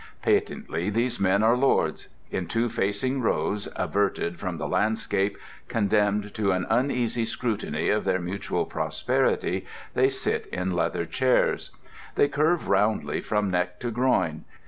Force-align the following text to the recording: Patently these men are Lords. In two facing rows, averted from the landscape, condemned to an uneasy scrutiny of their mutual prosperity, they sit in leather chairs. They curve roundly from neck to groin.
Patently 0.23 0.89
these 0.89 1.19
men 1.19 1.43
are 1.43 1.55
Lords. 1.55 2.07
In 2.31 2.47
two 2.47 2.69
facing 2.69 3.21
rows, 3.21 3.67
averted 3.75 4.39
from 4.39 4.57
the 4.57 4.67
landscape, 4.67 5.37
condemned 5.67 6.33
to 6.33 6.53
an 6.53 6.65
uneasy 6.71 7.23
scrutiny 7.23 7.89
of 7.89 8.03
their 8.03 8.17
mutual 8.17 8.65
prosperity, 8.65 9.63
they 9.93 10.09
sit 10.09 10.47
in 10.47 10.73
leather 10.75 11.05
chairs. 11.05 11.69
They 12.15 12.27
curve 12.29 12.67
roundly 12.67 13.21
from 13.21 13.51
neck 13.51 13.79
to 13.81 13.91
groin. 13.91 14.45